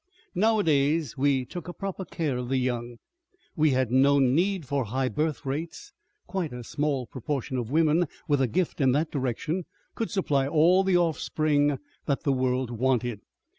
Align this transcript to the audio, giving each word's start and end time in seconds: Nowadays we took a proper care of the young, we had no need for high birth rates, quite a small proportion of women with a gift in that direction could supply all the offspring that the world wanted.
Nowadays 0.33 1.15
we 1.15 1.45
took 1.45 1.67
a 1.67 1.73
proper 1.73 2.05
care 2.05 2.35
of 2.37 2.49
the 2.49 2.57
young, 2.57 2.97
we 3.55 3.69
had 3.69 3.91
no 3.91 4.17
need 4.17 4.65
for 4.65 4.85
high 4.85 5.09
birth 5.09 5.45
rates, 5.45 5.93
quite 6.25 6.51
a 6.51 6.63
small 6.63 7.05
proportion 7.05 7.55
of 7.55 7.69
women 7.69 8.07
with 8.27 8.41
a 8.41 8.47
gift 8.47 8.81
in 8.81 8.93
that 8.93 9.11
direction 9.11 9.65
could 9.93 10.09
supply 10.09 10.47
all 10.47 10.83
the 10.83 10.97
offspring 10.97 11.77
that 12.07 12.23
the 12.23 12.33
world 12.33 12.71
wanted. 12.71 13.21